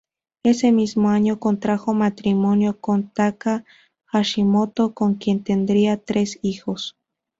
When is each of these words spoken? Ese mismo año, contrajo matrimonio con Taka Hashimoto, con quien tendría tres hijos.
Ese 0.41 0.71
mismo 0.71 1.09
año, 1.11 1.37
contrajo 1.37 1.93
matrimonio 1.93 2.79
con 2.79 3.09
Taka 3.11 3.65
Hashimoto, 4.07 4.95
con 4.95 5.13
quien 5.13 5.43
tendría 5.43 5.97
tres 6.03 6.39
hijos. 6.41 6.95